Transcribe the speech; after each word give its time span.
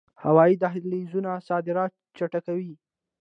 هوایی 0.23 0.55
دهلیزونه 0.63 1.31
صادرات 1.47 1.91
چټکوي 2.17 2.73